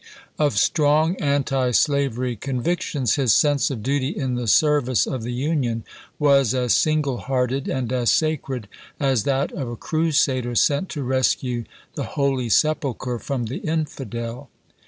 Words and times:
Of 0.39 0.57
strong 0.57 1.15
antislavery 1.21 2.35
convictions, 2.35 3.17
his 3.17 3.33
sense 3.35 3.69
of 3.69 3.83
duty 3.83 4.07
in 4.07 4.33
the 4.33 4.47
service 4.47 5.05
of 5.05 5.21
the 5.21 5.31
Union 5.31 5.83
was 6.17 6.55
as 6.55 6.73
single 6.73 7.19
hearted 7.19 7.67
and 7.67 7.93
as 7.93 8.09
sacred 8.09 8.67
as 8.99 9.25
that 9.25 9.51
of 9.51 9.67
a 9.69 9.75
Crusader 9.75 10.55
sent 10.55 10.89
to 10.89 11.03
rescue 11.03 11.65
the 11.93 12.03
Holy 12.17 12.49
Sepulcher 12.49 13.19
from 13.19 13.45
the 13.45 13.57
Infidel. 13.57 14.49